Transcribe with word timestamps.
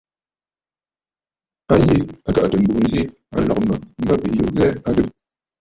A 1.73 1.75
yi 1.85 1.97
a 2.27 2.29
kəʼə̀tə̀ 2.35 2.61
m̀burə 2.63 2.79
nzi 2.85 3.01
a 3.35 3.37
nlɔ̀gə 3.41 3.61
mə̀ 3.67 3.77
mə 4.05 4.13
bìʼiyu 4.21 4.45
ghɛɛ 4.57 4.67
a 4.87 4.89
adɨgə. 4.89 5.09